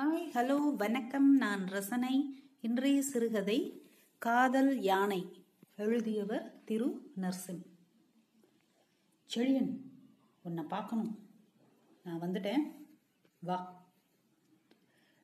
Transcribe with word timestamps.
Hi 0.00 0.30
hello 0.34 0.76
வணக்கம். 0.76 1.36
நான் 1.36 1.66
ரசனை. 1.66 2.44
இன்றைய 2.60 3.02
சிறுகதை 3.02 3.82
காதல் 4.18 4.80
யானை 4.80 5.44
எழுதியவர் 5.76 6.62
திரு 6.64 7.12
நர்சிம். 7.20 7.62
செழியன் 9.34 9.80
உன்னை 10.42 10.64
பார்க்கணும். 10.64 11.18
நான் 12.04 12.20
வந்துட்டேன். 12.20 12.64
வா. 13.38 13.84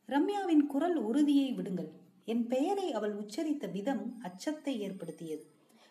ரம்யாவின் 0.09 0.67
குரல் 0.67 0.97
உறுதியை 0.97 1.53
விடுங்கள். 1.53 1.93
என் 2.25 2.47
பெயரை 2.47 2.93
அவள் 2.93 3.15
உச்சரித்த 3.15 3.71
விதம் 3.71 4.19
அச்சத்தை 4.23 4.81
ஏற்படுத்தியது. 4.81 5.47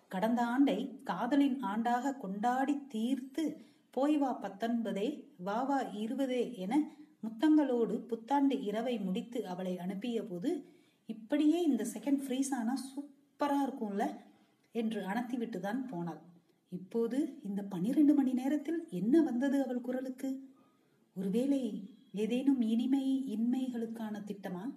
கடந்த 0.07 0.45
ஆண்டை 0.45 0.99
காதலின் 1.03 1.63
ஆண்டாக 1.63 2.17
கொண்டாடி 2.17 2.87
தீர்த்து 2.87 3.65
போய் 3.91 4.17
வா 4.17 4.41
பத்தொன்பதே 4.41 5.23
வா 5.37 5.63
வா 5.63 5.81
இருபதே 5.81 6.57
என 6.57 6.89
முத்தங்களோடு 7.23 7.99
புத்தாண்டு 7.99 8.63
இரவை 8.63 8.99
முடித்து 8.99 9.47
அவளை 9.47 9.77
அனுப்பிய 9.77 10.23
போது 10.23 10.65
இப்படியே 11.05 11.63
இந்த 11.63 11.83
செகண்ட் 11.83 12.21
ஃப்ரீஸ் 12.23 12.51
ஆனா 12.51 12.73
சூப்பரா 12.89 13.57
இருக்கும்ல 13.65 14.19
என்று 14.71 15.01
அணத்திவிட்டு 15.01 15.59
தான் 15.59 15.87
போனாள். 15.87 16.21
இப்போது 16.69 17.39
இந்த 17.43 17.63
பனிரெண்டு 17.63 18.13
மணி 18.13 18.33
நேரத்தில் 18.33 18.87
என்ன 18.89 19.21
வந்தது 19.21 19.63
அவள் 19.63 19.81
குரலுக்கு? 19.81 20.49
ஒருவேளை 21.13 21.87
ஏதேனும் 22.11 22.61
இனிமை 22.61 23.35
இன்மைகளுக்கான 23.35 24.21
திட்டமா? 24.25 24.73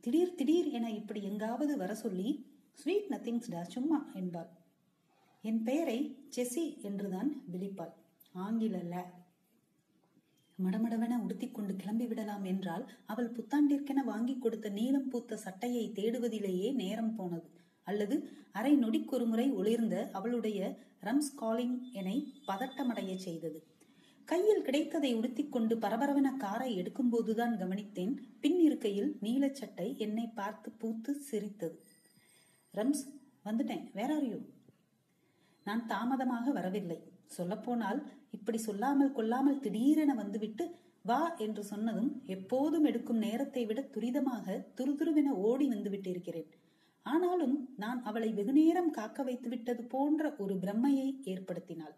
திடீர் 0.00 0.34
திடீர் 0.34 0.68
என 0.68 0.90
இப்படி 0.90 1.22
எங்காவது 1.22 1.76
வர 1.76 1.94
சொல்லி 1.94 2.46
ஸ்வீட் 2.72 3.10
நத்திங்ஸ் 3.10 3.50
டா 3.50 3.62
சும்மா 3.64 4.10
என்பாள். 4.14 4.50
என் 5.42 5.62
பெயரை 5.62 6.16
செசி 6.36 6.82
என்றுதான் 6.82 7.42
விழிப்பாள். 7.52 7.94
ஆங்கில 8.32 8.76
மடமடவென 10.62 11.14
உடுத்திக்கொண்டு 11.26 11.72
கிளம்பிவிடலாம் 11.72 12.44
என்றால் 12.44 12.90
அவள் 13.06 13.32
புத்தாண்டிற்கென 13.32 14.04
வாங்கி 14.04 14.38
கொடுத்த 14.38 14.68
நீளம் 14.68 15.08
பூத்த 15.08 15.36
சட்டையை 15.36 15.92
தேடுவதிலேயே 15.94 16.74
நேரம் 16.74 17.14
போனது. 17.14 17.50
அல்லது 17.82 18.30
அரை 18.52 18.76
நொடிக்கொரு 18.76 19.26
முறை 19.26 19.52
ஒளிர்ந்த 19.52 20.10
அவளுடைய 20.10 20.78
ரம்ஸ் 21.00 21.34
காலிங் 21.36 21.92
என்னை 21.92 22.32
பதட்டமடைய 22.46 23.16
செய்தது. 23.16 23.66
கையில் 24.24 24.62
கிடைத்ததை 24.62 25.16
உடுத்திக்கொண்டு 25.16 25.76
பரபரவென 25.78 26.36
காரை 26.36 26.78
எடுக்கும்போதுதான் 26.78 27.58
கவனித்தேன். 27.62 28.16
பின் 28.40 28.60
இருக்கையில் 28.60 29.16
நீலச்சட்டை 29.22 29.96
என்னை 29.96 30.26
பார்த்து 30.26 30.70
பூத்து 30.70 31.14
சிரித்தது. 31.14 31.82
ரம்ஸ் 32.74 33.04
வந்துட்டேன். 33.44 33.90
வேற 33.92 34.14
அறியும் 34.14 34.46
நான் 35.64 35.86
தாமதமாக 35.86 36.50
வரவில்லை. 36.50 37.12
சொல்லப்போனால் 37.26 38.00
இப்படி 38.30 38.58
சொல்லாமல் 38.58 39.12
கொள்ளாமல் 39.12 39.60
திடீரென 39.60 40.14
வந்துவிட்டு 40.14 40.64
வா 41.02 41.22
என்று 41.36 41.62
சொன்னதும் 41.64 42.10
எப்போதும் 42.26 42.84
எடுக்கும் 42.84 43.18
நேரத்தை 43.18 43.62
விட 43.66 43.80
துரிதமாக 43.94 44.56
துருதுருவென 44.78 45.32
ஓடி 45.48 45.66
வந்து 45.68 45.90
விட்டிருக்கிறேன் 45.90 46.50
ஆனாலும் 47.06 47.56
நான் 47.76 48.00
அவளை 48.02 48.28
வெகுநேரம் 48.32 48.90
காக்க 48.90 49.22
வைத்து 49.22 49.48
விட்டது 49.48 49.82
போன்ற 49.84 50.34
ஒரு 50.38 50.54
பிரம்மையை 50.54 51.08
ஏற்படுத்தினாள். 51.32 51.96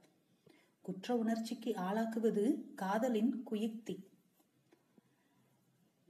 குற்ற 0.84 1.16
உணர்ச்சிக்கு 1.16 1.70
ஆளாக்குவது 1.86 2.44
காதலின் 2.74 3.32
குயுக்தி. 3.50 3.96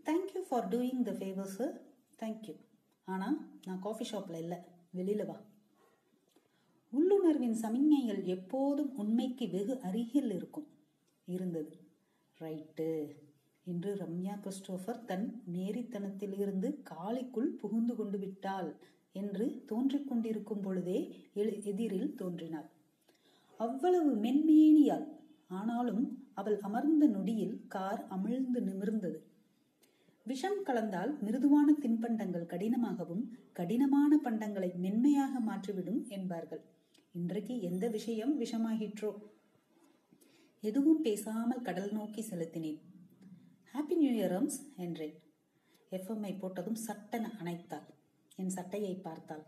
Thank you 0.07 0.43
for 0.49 0.69
doing 0.69 1.05
the 1.09 1.13
favour 1.19 1.53
sir 1.57 1.77
thank you 2.23 2.55
ஆனால் 3.05 3.37
நான் 3.67 3.81
காஃபி 3.81 4.05
ஷாப்பில் 4.05 4.41
இல்லை. 4.45 4.59
வெளியில 4.95 5.25
வா. 5.27 5.37
உள்ளுணர்வின் 6.93 7.57
சமிஞ்ஞைகள் 7.63 8.25
எப்போதும் 8.25 8.97
உண்மைக்கு 8.97 9.49
வெகு 9.49 9.81
அருகில் 9.81 10.31
இருக்கும். 10.31 10.67
இருந்தது. 11.25 11.77
ரைட்டு. 12.41 13.15
என்று 13.65 13.95
ரம்யா 13.95 14.41
கிறிஸ்டோபர் 14.41 15.05
தன் 15.05 15.43
நேரித்தனத்தில் 15.53 16.39
இருந்து 16.39 16.83
காலைக்குள் 16.83 17.49
புகுந்து 17.49 17.97
கொண்டு 17.97 18.19
விட்டாள் 18.19 18.77
என்று 19.13 19.63
தோன்றிக் 19.67 20.09
கொண்டிருக்கும் 20.09 20.61
பொழுதே 20.61 21.15
எதிரில் 21.65 22.15
தோன்றினாள். 22.15 22.71
அவ்வளவு 23.59 24.15
மென்மேனியாள். 24.17 25.07
ஆனாலும் 25.49 26.27
அவள் 26.35 26.59
அமர்ந்த 26.61 27.07
நொடியில் 27.07 27.67
கார் 27.67 28.07
அமிழ்ந்து 28.11 28.61
நிமிர்ந்தது. 28.61 29.19
விஷம் 30.23 30.65
கலந்தால் 30.67 31.19
மிருதுவான 31.21 31.75
தின்பண்டங்கள் 31.81 32.47
கடினமாகவும் 32.47 33.25
கடினமான 33.53 34.21
பண்டங்களை 34.25 34.75
மென்மையாக 34.75 35.41
மாற்றிவிடும் 35.41 36.09
என்பார்கள். 36.09 36.63
இன்றைக்கு 37.19 37.61
எந்த 37.61 37.89
விஷயம் 37.89 38.41
விஷமாகிற்றோ? 38.41 39.15
எதுவும் 40.61 41.01
பேசாமல் 41.01 41.63
கடல் 41.63 41.93
நோக்கி 41.93 42.25
செலுத்தினேன். 42.31 42.81
ஹாப்பி 43.75 43.95
நியூ 43.97 44.11
இயர் 44.11 44.33
ரம்ஸ் 44.35 44.59
என்றேன். 44.77 45.15
எஃப்எம்ஐ 45.91 46.33
போட்டதும் 46.39 46.73
சட்டென 46.73 47.31
அணைத்தாள். 47.41 47.87
என் 48.37 48.49
சட்டையை 48.49 48.95
பார்த்தாள். 48.95 49.47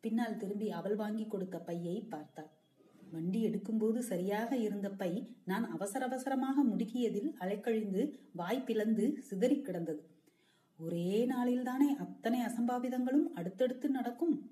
பின்னால் 0.00 0.36
திரும்பி 0.36 0.70
அவள் 0.70 0.96
வாங்கி 0.96 1.26
கொடுத்த 1.26 1.58
பையை 1.58 2.00
பார்த்தாள். 2.00 2.50
வண்டி 3.10 3.46
எடுக்கும்போது 3.46 3.98
சரியாக 3.98 4.56
இருந்த 4.56 4.90
பை 4.90 5.34
நான் 5.44 5.70
அவசர 5.70 6.04
அவசரமாக 6.04 6.64
முடுக்கியதில் 6.64 7.30
அலைக்கழிந்து 7.38 8.12
வாய் 8.32 8.60
பிளந்து 8.60 9.22
சிதறி 9.22 9.60
கிடந்தது. 9.60 10.10
ஒரே 10.78 11.26
நாளில்தானே 11.26 11.96
அத்தனை 11.96 12.40
அசம்பாவிதங்களும் 12.40 13.28
அடுத்தடுத்து 13.34 13.88
நடக்கும்? 13.88 14.51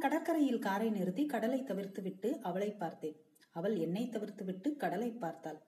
நான் 0.00 0.08
கடற்கரையில் 0.08 0.62
காரை 0.64 0.86
நிறுத்தி 0.90 1.26
கடலை 1.26 1.58
தவிர்த்துவிட்டு 1.62 2.28
அவளை 2.40 2.68
பார்த்தேன். 2.72 3.16
அவள் 3.56 3.74
என்னை 3.76 4.04
தவிர்த்துவிட்டு 4.12 4.68
கடலை 4.76 5.08
பார்த்தாள். 5.12 5.58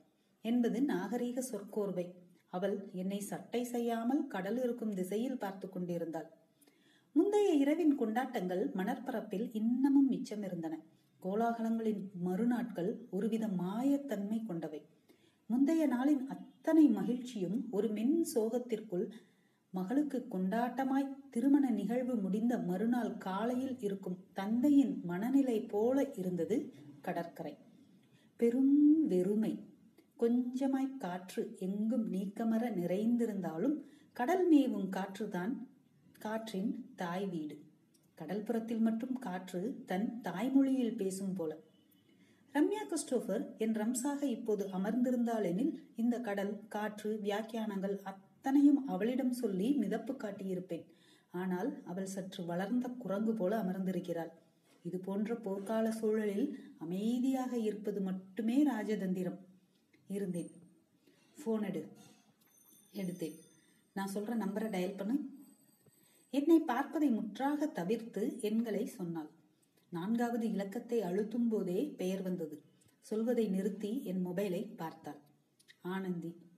என்பது 0.44 0.78
நாகரீக 0.82 1.42
சொற்கோர்வை. 1.50 2.04
அவள் 2.48 2.76
என்னை 2.92 3.18
சட்டை 3.20 3.60
செய்யாமல் 3.64 4.22
கடல் 4.26 4.58
இருக்கும் 4.62 4.94
திசையில் 4.94 5.38
பார்த்து 5.38 5.68
கொண்டிருந்தாள். 5.68 6.28
முந்தைய 7.14 7.50
இரவின் 7.54 7.94
கொண்டாட்டங்கள் 7.96 8.62
மணற்பரப்பில் 8.74 9.46
இன்னமும் 9.52 10.08
மிச்சம் 10.08 10.42
இருந்தன 10.42 10.78
கோலாகலங்களின் 11.22 12.02
மறுநாட்கள் 12.28 12.90
ஒருவித 13.10 13.46
மாயத்தன்மை 13.62 14.40
கொண்டவை. 14.46 14.82
முந்தைய 15.50 15.84
நாளின் 15.86 16.24
அத்தனை 16.26 16.86
மகிழ்ச்சியும் 16.98 17.58
ஒரு 17.70 17.90
மென் 17.90 18.16
சோகத்திற்குள் 18.34 19.06
மகளுக்கு 19.72 20.26
கொண்டாட்டமாய் 20.30 21.16
திருமண 21.30 21.70
நிகழ்வு 21.70 22.14
முடிந்த 22.16 22.58
மறுநாள் 22.58 23.16
காலையில் 23.18 23.80
இருக்கும் 23.80 24.18
தந்தையின் 24.32 25.00
மனநிலை 25.04 25.60
போல 25.60 26.10
இருந்தது 26.14 26.72
கடற்கரை. 27.00 27.54
பெரும் 28.36 29.06
வெறுமை. 29.06 29.52
கொஞ்சமாய் 30.20 30.96
காற்று 30.96 31.56
எங்கும் 31.58 32.12
நீக்கமர 32.12 32.64
நிறைந்திருந்தாலும் 32.80 33.76
கடல் 34.12 34.48
மேவும் 34.48 34.90
காற்றுதான் 34.90 35.52
காற்றின் 36.18 36.92
தாய் 36.96 37.26
வீடு. 37.26 37.58
கடல்புறத்தில் 38.18 38.80
மட்டும் 38.80 39.18
காற்று 39.18 39.82
தன் 39.86 40.20
தாய்மொழியில் 40.20 40.96
பேசும் 40.96 41.34
போல. 41.34 41.56
ரம்யா 42.54 42.82
கிறிஸ்டோபர் 42.84 43.56
என் 43.56 43.72
ரம்சாக 43.72 44.22
இப்போது 44.22 44.66
அமர்ந்திருந்தாள் 44.66 45.44
எனில் 45.44 45.72
இந்த 45.96 46.20
கடல் 46.20 46.54
காற்று 46.68 47.20
வியாக்கியானங்கள் 47.24 47.96
அத்தனையும் 48.44 48.86
அவளிடம் 48.86 49.32
சொல்லி 49.32 49.76
மிதப்பு 49.78 50.12
காட்டியிருப்பேன். 50.12 50.84
ஆனால் 51.30 51.82
அவள் 51.84 52.06
சற்று 52.06 52.44
வளர்ந்த 52.44 52.88
குரங்கு 52.88 53.34
போல 53.34 53.62
அமர்ந்திருக்கிறாள். 53.62 54.30
இது 54.82 54.98
போன்ற 54.98 55.34
போர்க்கால 55.34 55.88
சூழலில் 55.88 56.74
அமைதியாக 56.78 57.56
இருப்பது 57.56 58.00
மட்டுமே 58.00 58.66
ராஜதந்திரம். 58.66 59.38
இருந்தேன். 60.08 60.50
போன் 61.44 61.62
எடு. 61.62 61.88
எடுத்தேன். 62.92 63.38
நான் 63.92 64.12
சொல்ற 64.14 64.34
நம்பரை 64.40 64.70
டயல் 64.70 64.96
பண்ணு. 64.96 65.18
என்னை 66.30 66.58
பார்ப்பதை 66.58 67.08
முற்றாக 67.08 67.66
தவிர்த்து 67.66 68.38
எண்களை 68.40 68.86
சொன்னாள். 68.86 69.30
நான்காவது 69.90 70.50
இலக்கத்தை 70.50 71.00
அழுத்தும் 71.00 71.48
போதே 71.48 71.94
பெயர் 71.96 72.22
வந்தது. 72.22 72.62
சொல்வதை 73.00 73.48
நிறுத்தி 73.48 74.04
என் 74.04 74.26
மொபைலை 74.26 74.76
பார்த்தாள். 74.76 75.20
ஆனந்தி. 75.82 76.50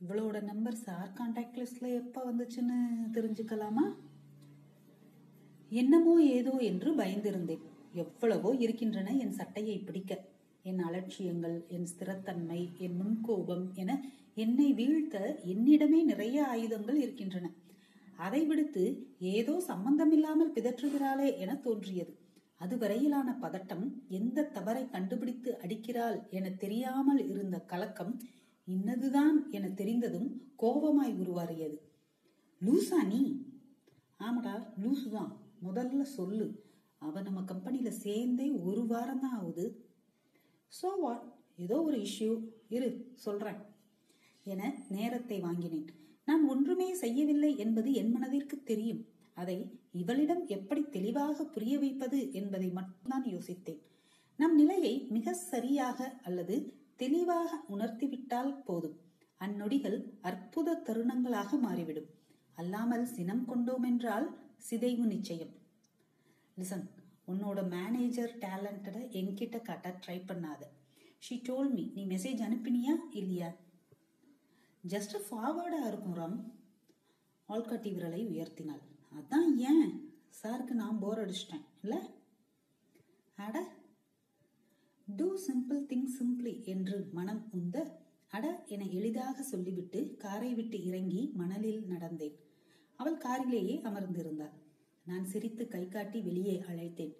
இவளோட 0.00 0.38
நம்பர் 0.42 0.76
சார் 0.76 1.10
கான்டாக்ட் 1.14 1.58
லிஸ்ட்ல 1.58 1.86
எப்போ 1.94 2.20
வந்துச்சுன்னு 2.30 2.78
தெரிஞ்சுக்கலாமா? 3.12 3.84
என்னமோ 5.70 6.14
ஏதோ 6.22 6.52
என்று 6.60 6.90
பயந்திருந்தேன். 6.94 7.62
எவ்வளவோ 7.94 8.50
இருக்கின்றன 8.54 9.14
என் 9.14 9.32
சட்டையை 9.32 9.76
பிடிக்க. 9.78 10.12
என் 10.62 10.78
அலட்சியங்கள் 10.78 11.56
என் 11.68 11.88
ஸ்திரத்தன்மை 11.92 12.60
என் 12.78 12.98
முன்கோபம் 13.00 13.64
என 13.74 13.90
என்னை 14.34 14.68
வீழ்த்த 14.72 15.16
என்னிடமே 15.46 16.00
நிறைய 16.02 16.38
ஆயுதங்கள் 16.46 17.00
இருக்கின்றன. 17.00 17.46
அதை 18.16 18.42
விடுத்து 18.46 18.84
ஏதோ 19.18 19.60
சம்பந்தமில்லாமல் 19.70 20.54
பிதற்றுகிறாளே 20.54 21.28
என 21.38 21.56
தோன்றியது. 21.56 22.12
அதுவரையிலான 22.60 23.28
பதட்டம் 23.42 23.84
எந்த 24.08 24.48
தவறை 24.56 24.84
கண்டுபிடித்து 24.90 25.50
அடிக்கிறாள் 25.64 26.18
என 26.30 26.50
தெரியாமல் 26.64 27.22
இருந்த 27.28 27.56
கலக்கம் 27.72 28.12
இன்னதுதான் 28.68 29.36
என 29.50 29.68
தெரிந்ததும் 29.68 30.28
கோபமாய் 30.62 31.14
உருவாறியது. 31.22 31.76
லூசா 32.62 32.98
நீ? 33.06 33.22
ஆமாடா 34.20 34.54
லூசு 34.82 35.08
தான் 35.10 35.32
முதல்ல 35.66 36.02
சொல்லு. 36.18 36.46
அவ 36.98 37.20
நம்ம 37.20 37.40
கம்பெனில 37.42 37.88
சேர்ந்தே 38.04 38.46
ஒரு 38.68 38.82
வாரம் 38.86 39.20
தான் 39.20 39.36
ஆகுது 39.38 39.66
சோ 40.72 40.90
வாட் 41.00 41.24
ஏதோ 41.64 41.76
ஒரு 41.82 41.98
இஷ்யூ 42.06 42.30
இரு 42.68 42.88
சொல்றேன். 43.24 43.60
என 44.46 44.62
நேரத்தை 44.88 45.40
வாங்கினேன். 45.40 45.88
நான் 46.24 46.44
ஒன்றுமே 46.48 46.88
செய்யவில்லை 46.94 47.50
என்பது 47.56 47.92
என் 47.92 48.12
மனதிற்கு 48.12 48.56
தெரியும். 48.62 49.02
அதை 49.34 49.58
இவளிடம் 49.92 50.42
எப்படி 50.46 50.82
தெளிவாக 50.96 51.44
புரிய 51.44 51.74
வைப்பது 51.78 52.18
என்பதை 52.32 52.68
மட்டும்தான் 52.70 53.26
யோசித்தேன். 53.34 53.80
நம் 54.38 54.54
நிலையை 54.54 54.94
மிக 55.16 55.34
சரியாக 55.52 55.98
அல்லது 56.22 56.56
தெளிவாக 56.96 57.64
உணர்த்திவிட்டால் 57.70 58.62
போதும். 58.62 59.00
அந்நொடிகள் 59.40 60.18
அற்புத 60.20 60.82
தருணங்களாக 60.84 61.58
மாறிவிடும். 61.58 62.10
அல்லாமல் 62.54 63.04
சினம் 63.04 63.44
கொண்டோம் 63.44 63.82
என்றால் 63.82 64.38
சிதைவு 64.70 65.04
நிச்சயம். 65.04 65.52
லிசன் 66.56 66.86
உன்னோட 67.26 67.68
மேனேஜர் 67.68 68.38
டேலண்டட 68.38 68.98
என்கிட்ட 69.10 69.62
காட்ட 69.62 70.00
ட்ரை 70.06 70.22
பண்ணாத. 70.28 70.62
ஷி 71.18 71.42
டோல் 71.48 71.70
மீ 71.70 71.90
நீ 71.94 72.06
மெசேஜ் 72.06 72.40
அனுப்பினியா 72.40 72.94
இல்லையா? 73.10 73.52
ஜஸ்ட் 74.88 75.14
ஃபார்வர்டா 75.30 75.86
இருக்கும் 75.86 76.16
ராம். 76.16 76.38
ஆள்காட்டி 77.48 77.90
விரலை 77.94 78.26
உயர்த்தினாள். 78.26 78.82
அதான் 79.14 79.56
ஏன்? 79.56 80.12
சாருக்கு 80.42 80.70
நான் 80.70 80.98
போர் 80.98 81.28
அடிச்சிட்டேன் 81.28 81.64
இல்ல? 81.82 82.10
அட 83.34 83.73
டூ 85.06 85.38
சிம்பிள் 85.46 85.82
திங் 85.88 86.08
சிம்பிளி 86.18 86.64
என்று 86.64 87.08
மனம் 87.12 87.48
உந்த 87.52 88.00
அட 88.28 88.64
என 88.66 88.84
எளிதாக 88.88 89.42
சொல்லிவிட்டு 89.42 90.14
காரை 90.16 90.54
விட்டு 90.54 90.84
இறங்கி 90.84 91.30
மணலில் 91.34 91.82
நடந்தேன். 91.88 92.34
அவள் 92.96 93.16
காரிலேயே 93.16 93.80
அமர்ந்திருந்தாள். 93.82 94.54
நான் 95.04 95.24
சிரித்து 95.24 95.68
கை 95.68 95.88
காட்டி 95.88 96.20
வெளியே 96.20 96.60
அழைத்தேன். 96.60 97.14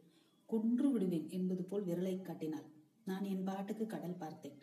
கொன்று 0.46 0.92
விடுவேன் 0.92 1.28
என்பது 1.30 1.64
போல் 1.64 1.84
விரலை 1.84 2.22
காட்டினாள். 2.22 2.64
நான் 3.04 3.24
என் 3.24 3.44
பாட்டுக்கு 3.44 3.86
கடல் 3.86 4.16
பார்த்தேன். 4.16 4.56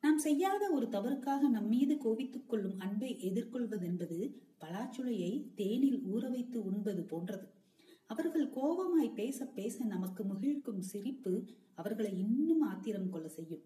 நாம் 0.00 0.18
செய்யாத 0.18 0.70
ஒரு 0.70 0.86
தவறுக்காக 0.86 1.48
நம் 1.48 1.68
மீது 1.68 1.98
கோபித்துக் 1.98 2.48
கொள்ளும் 2.48 2.78
அன்பை 2.78 3.16
எதிர்கொள்வதென்பது 3.20 4.34
பலாச்சுளையை 4.60 5.54
தேனில் 5.54 6.00
ஊற 6.06 6.30
வைத்து 6.30 6.64
உண்பது 6.64 7.04
போன்றது. 7.04 7.48
அவர்கள் 8.10 8.46
கோபமாய் 8.48 9.14
பேச 9.14 9.44
பேச 9.44 9.84
நமக்கு 9.84 10.24
மகிழ்க்கும் 10.24 10.80
சிரிப்பு 10.80 11.44
அவர்களை 11.74 12.18
இன்னும் 12.18 12.60
ஆத்திரம் 12.60 13.10
கொள்ள 13.10 13.28
செய்யும். 13.28 13.64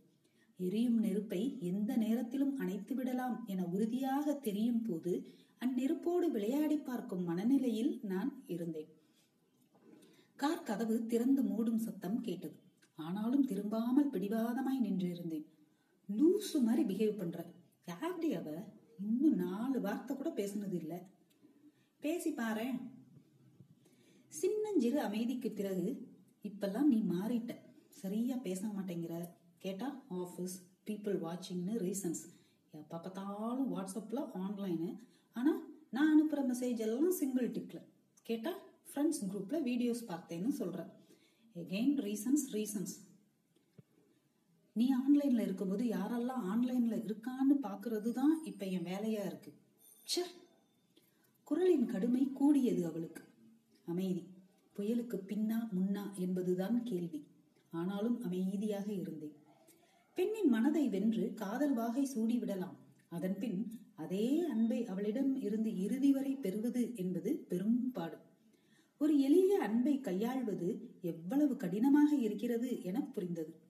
எரியும் 0.58 0.98
நெருப்பை 0.98 1.56
எந்த 1.60 1.96
நேரத்திலும் 1.96 2.56
அணைத்து 2.56 2.94
விடலாம் 2.94 3.44
என 3.46 3.64
உறுதியாக 3.64 4.34
தெரியும் 4.34 4.82
போது 4.82 5.12
அந்நெருப்போடு 5.60 6.26
விளையாடி 6.30 6.76
பார்க்கும் 6.76 7.24
மனநிலையில் 7.24 8.00
நான் 8.02 8.42
இருந்தேன். 8.46 8.90
கார் 10.36 10.62
கதவு 10.62 11.06
திறந்து 11.06 11.42
மூடும் 11.42 11.76
சத்தம் 11.76 12.20
கேட்டது. 12.20 12.56
ஆனாலும் 12.94 13.46
திரும்பாமல் 13.46 14.12
பிடிவாதமாய் 14.12 14.82
நின்றிருந்தேன். 14.82 15.46
லூசு 16.08 16.58
மாதிரி 16.62 16.82
பிஹேவ் 16.82 17.18
பண்ற 17.18 17.46
யார்டி 17.86 18.30
அவ? 18.32 18.48
இன்னும் 18.98 19.34
நாலு 19.34 19.80
வார்த்தை 19.80 20.16
கூட 20.16 20.30
பேசுனது 20.30 20.72
இல்லை. 20.72 20.98
பேசி 22.00 22.30
பாறேன் 22.30 22.78
சின்னஞ்சிறு 24.40 24.98
அமைதிக்கு 25.06 25.48
பிறகு 25.58 25.88
இப்பெல்லாம் 26.48 26.88
நீ 26.92 26.98
மாறிட்ட. 27.14 27.52
சரியா 28.00 28.36
பேச 28.46 28.60
மாட்டேங்கிற. 28.76 29.14
கேட்டா 29.64 29.88
ஆஃபீஸ் 30.22 30.54
பீப்புள் 30.88 31.16
வாட்சிங்னு 31.24 31.74
ரீசன்ஸ் 31.86 32.22
எப்போ 32.74 32.98
பார்த்தாலும் 33.04 33.68
வாட்ஸ்அப்பில் 33.74 34.22
ஆன்லைனு 34.44 34.90
ஆனால் 35.36 35.58
நான் 35.96 36.10
அனுப்புகிற 36.12 36.42
மெசேஜ் 36.50 36.80
எல்லாம் 36.86 37.16
சிங்கிள் 37.20 37.48
டிக்ல 37.56 37.80
கேட்டால் 38.28 38.60
ஃப்ரெண்ட்ஸ் 38.90 39.22
குரூப்பில் 39.30 39.66
வீடியோஸ் 39.68 40.02
பார்த்தேன்னு 40.10 40.52
சொல்கிறேன் 40.60 40.90
எகெயின் 41.56 41.96
ரீசன்ஸ் 42.06 42.44
ரீசன்ஸ் 42.56 42.94
நீ 44.76 44.86
ஆன்லைனில் 45.00 45.44
இருக்கும்போது 45.46 45.84
யாரெல்லாம் 45.96 46.44
ஆன்லைனில் 46.52 47.02
இருக்கான்னு 47.06 47.56
பார்க்கறது 47.66 48.10
தான் 48.20 48.34
இப்போ 48.50 48.64
என் 48.76 48.88
வேலையாக 48.92 49.30
இருக்கு. 49.30 49.52
சே 50.12 50.22
குரலின் 51.48 51.90
கடுமை 51.92 52.24
கூடியது 52.40 52.82
அவளுக்கு. 52.90 53.22
அமைதி. 53.86 54.26
புயலுக்கு 54.76 55.16
பின்னா 55.26 55.68
முன்னா 55.76 56.14
என்பதுதான் 56.14 56.82
கேள்வி. 56.82 57.26
ஆனாலும் 57.70 58.22
அமைதியாக 58.22 58.92
இருந்தேன். 58.92 59.34
பெண்ணின் 60.14 60.48
மனதை 60.48 60.88
வென்று 60.88 61.34
காதல் 61.34 61.72
வாகை 61.72 62.08
சூடிவிடலாம் 62.14 62.76
அதன் 63.08 63.38
பின் 63.38 63.80
அதே 63.94 64.40
அன்பை 64.40 64.86
அவளிடம் 64.86 65.40
இருந்து 65.40 65.76
இறுதி 65.76 66.12
வரை 66.12 66.34
பெறுவது 66.34 66.96
என்பது 66.96 67.44
பெரும் 67.48 67.90
பாடு. 67.92 68.16
ஒரு 68.98 69.20
எளிய 69.20 69.58
அன்பை 69.60 70.00
கையாள்வது 70.00 70.90
எவ்வளவு 71.00 71.56
கடினமாக 71.56 72.16
இருக்கிறது 72.16 72.82
என 72.82 73.00
புரிந்தது. 73.00 73.60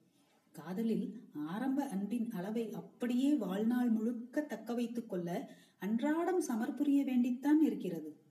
காதலில் 0.51 1.21
ஆரம்ப 1.33 1.85
அன்பின் 1.85 2.31
அளவை 2.31 2.71
அப்படியே 2.71 3.33
வாழ்நாள் 3.33 3.89
முழுக்க 3.89 4.41
தக்க 4.41 4.73
வைத்துக் 4.73 5.09
கொள்ள 5.09 5.55
அன்றாடம் 5.79 6.41
சமர்புரிய 6.41 7.03
வேண்டித்தான் 7.03 7.61
இருக்கிறது. 7.61 8.22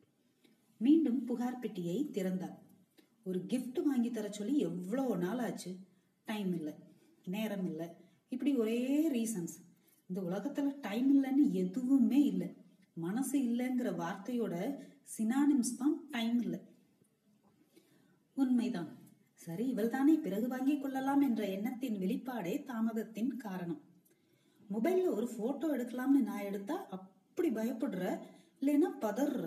மீண்டும் 0.87 1.21
புகார் 1.25 1.59
பெட்டியை 1.59 1.97
திறந்தார். 2.11 2.57
ஒரு 3.25 3.39
கிஃப்ட் 3.49 3.81
வாங்கி 3.83 4.11
தர 4.11 4.27
சொல்லி 4.31 4.55
எவ்வளோ 4.59 5.05
நாள் 5.17 5.39
ஆச்சு? 5.39 5.71
டைம் 6.29 6.53
இல்லை. 6.55 6.75
நேரம் 7.27 7.67
இல்லை. 7.67 7.89
இப்படி 8.29 8.53
ஒரே 8.55 8.81
ரீசன்ஸ் 9.13 9.55
இந்த 10.11 10.21
உலகத்துல 10.21 10.71
டைம் 10.81 11.09
இல்லைன்னு 11.13 11.45
எதுவுமே 11.53 12.21
இல்லை. 12.25 12.49
மனசு 12.95 13.37
இல்லைங்கிற 13.41 13.91
வார்த்தையோட 14.01 14.55
சினானிம்ஸ் 15.15 15.79
தான் 15.79 15.95
டைம் 16.11 16.41
இல்லை. 16.41 16.61
உண்மைதான். 18.37 18.91
சரி 19.43 19.65
இவள் 19.69 19.95
தானே 19.95 20.15
பிறகு 20.17 20.47
வாங்கிக் 20.49 20.83
கொள்ளலாம் 20.83 21.21
என்ற 21.21 21.43
எண்ணத்தின் 21.49 21.97
வெளிப்பாடே 22.03 22.55
தாமதத்தின் 22.65 23.33
காரணம். 23.37 23.81
மொபைல்ல 24.71 25.15
ஒரு 25.17 25.29
போட்டோ 25.37 25.69
எடுக்கலாம்னு 25.77 26.21
நான் 26.29 26.47
எடுத்தா 26.51 26.77
அப்படி 26.89 27.49
பயப்படுற 27.51 28.05
இல்லைன்னா 28.61 28.91
பதற 29.01 29.47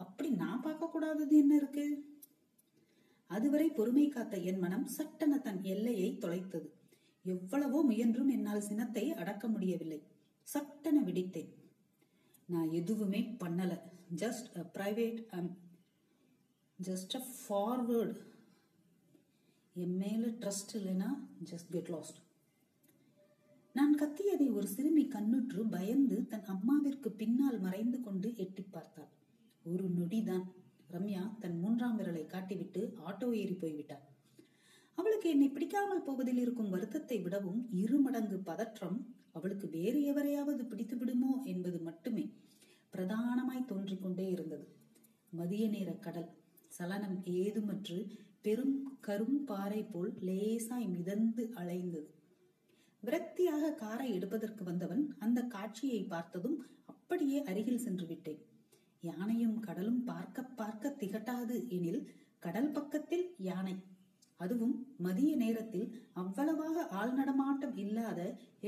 அப்படி 0.00 0.30
நான் 0.30 0.64
பார்க்கக்கூடாதது 0.64 1.34
என்ன 1.42 1.52
இருக்கு? 1.56 1.84
அதுவரை 3.30 3.68
பொறுமை 3.68 4.08
காத்த 4.08 4.36
என் 4.50 4.58
மனம் 4.58 4.86
சட்டென 4.86 5.38
தன் 5.38 5.62
எல்லையை 5.62 6.18
தொலைத்தது. 6.20 6.68
எவ்வளவோ 7.24 7.78
முயன்றும் 7.82 8.28
என்னால் 8.28 8.60
சினத்தை 8.60 9.04
அடக்க 9.12 9.48
முடியவில்லை. 9.48 10.00
சட்டென 10.48 10.96
விடித்தேன். 11.00 11.52
நான் 12.48 12.70
எதுவுமே 12.72 13.22
பண்ணல. 13.44 13.72
Just 14.22 14.48
a 14.56 14.64
private 14.72 15.20
just 16.78 17.14
a 17.16 17.22
forward 17.38 18.20
என் 19.76 19.96
மேல 19.96 20.24
ட்ரஸ்ட் 20.42 20.74
இல்லைன்னா 20.74 21.08
ஜஸ்ட் 21.50 21.70
கெட் 21.70 21.88
லாஸ்ட் 21.88 22.18
நான் 23.72 23.94
கத்தியதை 23.94 24.46
ஒரு 24.50 24.66
சிறுமி 24.66 25.04
கண்ணுற்று 25.14 25.62
பயந்து 25.68 26.16
தன் 26.26 26.48
அம்மாவிற்கு 26.54 27.08
பின்னால் 27.08 27.58
மறைந்து 27.60 27.98
கொண்டு 28.00 28.28
எட்டி 28.36 28.64
பார்த்தாள். 28.70 29.10
ஒரு 29.64 29.86
நொடிதான். 29.88 30.44
ரம்யா 30.90 31.38
தன் 31.38 31.58
மூன்றாம் 31.58 31.98
விரலை 31.98 32.24
காட்டிவிட்டு 32.26 32.80
ஆட்டோ 33.08 33.28
ஏறி 33.32 33.54
போய்விட்டாள். 33.54 34.02
அவளுக்கு 34.94 35.28
என்னை 35.30 35.48
பிடிக்காமல் 35.48 36.02
போவதில் 36.02 36.38
இருக்கும் 36.38 36.68
வருத்தத்தை 36.68 37.18
விடவும் 37.20 37.60
இரு 37.72 37.98
மடங்கு 37.98 38.38
பதற்றம் 38.38 38.98
அவளுக்கு 39.32 39.68
வேறு 39.68 40.00
எவரையாவது 40.02 40.62
பிடித்து 40.64 40.96
விடுமோ 40.96 41.42
என்பது 41.44 41.78
மட்டுமே 41.78 42.24
பிரதானமாய் 42.92 43.64
தோன்றிக் 43.64 44.02
கொண்டே 44.02 44.26
இருந்தது. 44.30 44.66
மதிய 45.32 45.68
நேர 45.68 45.92
கடல். 45.92 46.28
சலனம் 46.68 47.18
ஏதுமற்று 47.24 47.98
பெரும் 48.40 48.98
கரும் 49.00 49.38
பாறை 49.44 49.82
போல் 49.82 50.12
லேசாய் 50.20 50.88
மிதந்து 50.88 51.44
அலைந்தது. 51.54 52.08
விரக்தியாக 53.02 53.74
காரை 53.74 54.14
எடுப்பதற்கு 54.14 54.64
வந்தவன் 54.64 55.14
அந்த 55.18 55.42
காட்சியை 55.42 56.02
பார்த்ததும் 56.04 56.58
அப்படியே 56.84 57.42
அருகில் 57.42 57.78
சென்று 57.78 58.06
விட்டேன். 58.06 58.42
யானையும் 59.08 59.56
கடலும் 59.60 60.02
பார்க்க 60.04 60.42
பார்க்க 60.60 60.96
திகட்டாது 61.00 61.56
எனில் 61.68 62.02
கடல் 62.38 62.70
பக்கத்தில் 62.70 63.26
யானை. 63.48 63.74
அதுவும் 64.40 64.74
மதிய 64.96 65.32
நேரத்தில் 65.36 65.86
அவ்வளவாக 66.12 66.86
ஆள் 67.00 67.12
நடமாட்டம் 67.12 67.74
இல்லாத 67.76 68.20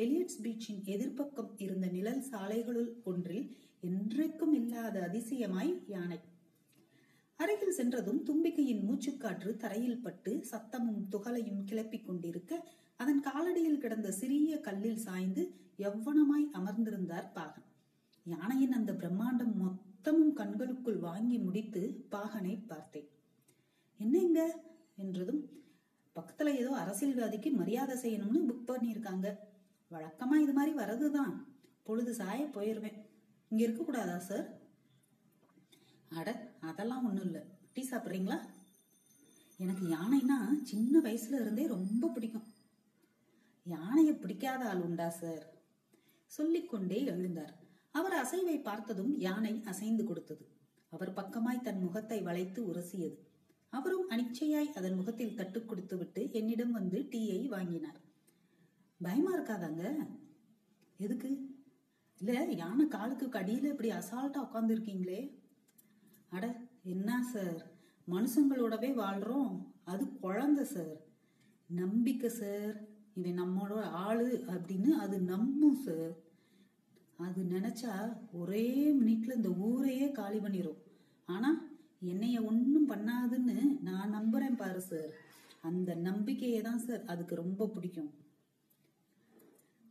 எலியட்ஸ் 0.02 0.40
பீச்சின் 0.44 0.80
எதிர்ப்பக்கம் 0.94 1.50
இருந்த 1.56 1.86
நிழல் 1.86 2.22
சாலைகளுள் 2.30 2.90
ஒன்றில் 3.02 3.46
என்றைக்கும் 3.82 4.54
இல்லாத 4.60 4.96
அதிசயமாய் 5.08 5.72
யானை. 5.86 6.18
அருகில் 7.40 7.76
சென்றதும் 7.78 8.20
தும்பிக்கையின் 8.28 8.84
மூச்சுக்காற்று 8.88 9.50
தரையில் 9.56 10.02
பட்டு 10.02 10.32
சத்தமும் 10.50 11.02
துகளையும் 11.10 11.64
கிளப்பிக் 11.64 12.06
கொண்டிருக்க 12.06 12.52
அதன் 13.00 13.22
காலடியில் 13.26 13.82
கிடந்த 13.82 14.10
சிறிய 14.10 14.60
கல்லில் 14.60 15.02
சாய்ந்து 15.06 15.42
எவ்வனமாய் 15.78 16.46
அமர்ந்திருந்தார் 16.52 17.32
பாகன். 17.32 17.66
யானையின் 18.26 18.72
அந்த 18.72 18.92
பிரம்மாண்டம் 18.92 19.54
மொத்தமும் 20.06 20.32
கண்களுக்குள் 20.32 20.98
வாங்கி 20.98 21.38
முடித்து 21.38 21.80
பாகனை 22.10 22.66
பார்த்தேன். 22.66 23.08
என்னங்க? 24.00 24.40
என்றதும் 24.96 25.40
பக்கத்துல 26.16 26.52
ஏதோ 26.54 26.70
அரசியல்வாதிக்கு 26.74 27.50
மரியாதை 27.52 27.96
செய்யணும்னு 27.96 28.40
புக் 28.48 28.68
பண்ணியிருக்காங்க. 28.68 29.26
வழக்கமா 29.90 30.36
இது 30.42 30.52
மாதிரி 30.52 30.72
வரதுதான் 30.76 31.34
பொழுது 31.82 32.14
சாய 32.14 32.38
போயிருவேன். 32.44 33.00
இங்க 33.48 33.62
இருக்க 33.64 33.82
கூடாதா 33.82 34.18
சார் 34.18 34.46
அட 36.08 36.54
அதெல்லாம் 36.60 37.04
ஒண்ணும் 37.04 37.24
இல்ல. 37.24 37.44
டீ 37.72 37.88
சாப்பிடுறீங்களா? 37.90 38.38
எனக்கு 39.58 39.86
யானைனா 39.88 40.38
சின்ன 40.62 41.00
வயசுல 41.00 41.40
இருந்தே 41.40 41.66
ரொம்ப 41.66 42.08
பிடிக்கும். 42.08 42.48
யானைய 43.66 44.12
பிடிக்காத 44.20 44.68
ஆள் 44.68 44.80
உண்டா 44.80 45.08
சார் 45.08 45.46
சொல்லிக்கொண்டே 46.26 47.04
எழுந்தார். 47.04 47.56
அவர் 47.96 48.16
அசைவை 48.22 48.62
பார்த்ததும் 48.62 49.18
யானை 49.18 49.62
அசைந்து 49.64 50.04
கொடுத்தது. 50.04 50.44
அவர் 50.88 51.12
பக்கமாய் 51.12 51.60
தன் 51.60 51.82
முகத்தை 51.82 52.22
வளைத்து 52.22 52.60
உரசியது. 52.72 53.16
அவரும் 53.72 54.10
அனிச்சையாய் 54.10 54.72
அதன் 54.72 54.94
முகத்தில் 54.94 55.34
தட்டு 55.34 55.64
கொடுத்துவிட்டு 55.64 56.32
என்னிடம் 56.32 56.72
வந்து 56.72 56.98
டீயை 57.10 57.46
வாங்கினார். 57.46 58.00
பயமா 59.02 59.32
இருக்காதாங்க? 59.36 60.08
எதுக்கு? 60.96 61.30
இல்ல 62.20 62.44
யானை 62.52 62.88
காலுக்கு 62.88 63.26
கடியில 63.26 63.64
இப்படி 63.64 63.90
அசால்ட்டா 63.90 64.36
உட்கார்ந்து 64.36 64.74
இருக்கீங்களே 64.74 65.20
அட 66.30 66.44
என்ன 66.82 67.22
சார்? 67.32 67.58
மனுஷங்களோடவே 68.10 68.90
வாழ்றோம். 69.02 69.56
அது 69.84 70.18
குழந்தை 70.18 70.64
சார். 70.64 70.96
நம்பிக்கை 71.66 72.30
சார். 72.30 72.76
இவன் 73.14 73.38
நம்மளோட 73.40 73.80
ஆளு 73.80 74.44
அப்படின்னு 74.46 74.88
அது 74.88 75.20
நம்பும் 75.20 75.76
சார். 75.76 76.24
அது 77.24 77.40
நினைச்சா 77.54 77.94
ஒரே 78.40 78.66
மினிட்ல 79.00 79.36
இந்த 79.38 79.50
ஊரையே 79.68 80.06
காலி 80.18 80.38
பண்ணிரும். 80.38 80.80
ஆனா 81.28 81.50
என்னைய 82.12 82.42
ஒன்றும் 82.50 82.90
பண்ணாதுன்னு 82.90 83.56
நான் 83.88 84.14
நம்புறேன் 84.16 84.60
பாரு 84.62 84.82
சார். 84.90 85.10
அந்த 85.68 85.90
நம்பிக்கையை 86.08 86.60
தான் 86.68 86.84
சார் 86.86 87.02
அதுக்கு 87.12 87.34
ரொம்ப 87.42 87.68
பிடிக்கும். 87.74 88.10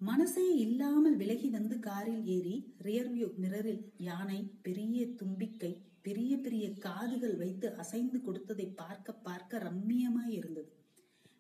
மனசே 0.02 0.46
இல்லாமல் 0.66 1.18
விலகி 1.22 1.50
வந்து 1.50 1.76
காரில் 1.80 2.24
ஏறி 2.36 2.56
ரியர்வியூ 2.88 3.28
மிரரில் 3.44 3.84
யானை 4.08 4.40
பெரிய 4.68 5.06
தும்பிக்கை 5.20 5.74
பெரிய 6.06 6.32
பெரிய 6.46 6.66
காதுகள் 6.86 7.36
வைத்து 7.42 7.68
அசைந்து 7.82 8.18
கொடுத்ததை 8.22 8.66
பார்க்க 8.82 9.14
பார்க்க 9.28 9.62
ரம்மியமாய் 9.68 10.34
இருந்தது. 10.40 10.70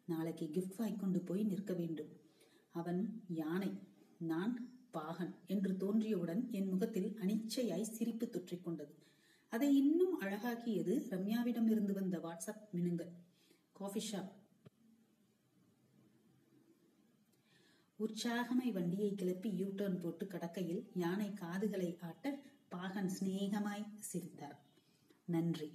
நாளைக்கு 0.05 0.45
கிஃப்ட் 0.55 0.79
வாய்க்கொண்டு 0.79 1.19
போய் 1.19 1.43
நிற்க 1.51 1.73
வேண்டும். 1.73 2.11
அவன் 2.75 3.01
யானை 3.41 3.71
நான் 4.31 4.53
பாகன் 4.97 5.33
என்று 5.47 5.71
தோன்றியவுடன் 5.81 6.41
என் 6.51 6.69
முகத்தில் 6.69 7.09
அனிச்சையாய் 7.21 7.91
சிரிப்பு 7.97 8.29
தொற்றிக் 8.29 8.63
கொண்டது. 8.63 8.95
அதை 9.53 9.69
இன்னும் 9.77 10.15
அழகாக்கியது 10.21 10.95
ரம்யாவிடம் 11.11 11.69
இருந்து 11.69 11.93
வந்த 11.93 12.17
வாட்ஸ்அப் 12.17 12.63
மினுங்கள் 12.73 13.13
காஃபி 13.73 14.01
ஷாப். 14.11 14.33
உற்சாகமாய் 17.99 18.71
வண்டியை 18.71 19.15
கிளப்பி 19.15 19.49
யூ 19.49 19.67
டர்ன் 19.67 19.99
போட்டு 19.99 20.25
கடக்கையில் 20.25 20.83
யானை 20.95 21.29
காதுகளை 21.33 21.97
ஆட்ட 22.01 22.33
பாகன் 22.69 23.11
சிநேகமாய் 23.19 23.85
சிரித்தார். 23.99 24.59
நன்றி. 25.25 25.69